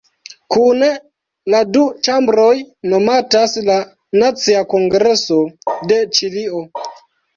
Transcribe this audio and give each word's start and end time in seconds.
Kune 0.53 0.87
la 1.55 1.59
du 1.75 1.83
ĉambroj 2.07 2.49
nomatas 2.93 3.53
la 3.69 3.75
"Nacia 4.23 4.65
Kongreso 4.75 5.39
de 5.93 6.01
Ĉilio". 6.19 6.65